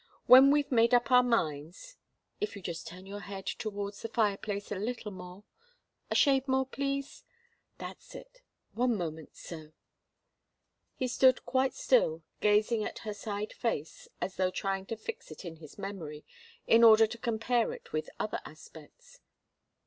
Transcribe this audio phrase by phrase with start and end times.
[0.25, 1.95] When we've made up our minds
[2.39, 5.43] if you'd just turn your head towards the fireplace, a little more
[6.09, 7.23] a shade more, please
[7.77, 8.41] that's it
[8.73, 9.73] one moment so"
[10.97, 15.45] He stood quite still, gazing at her side face as though trying to fix it
[15.45, 16.25] in his memory
[16.65, 19.19] in order to compare it with other aspects.